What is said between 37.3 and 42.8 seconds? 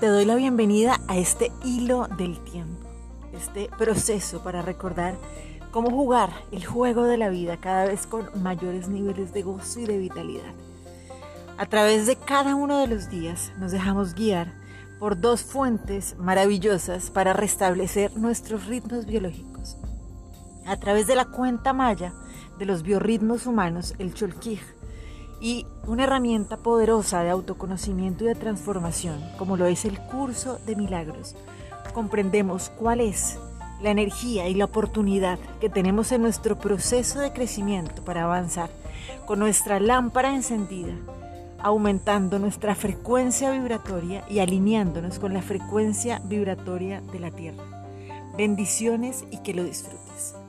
crecimiento para avanzar con nuestra lámpara encendida, aumentando nuestra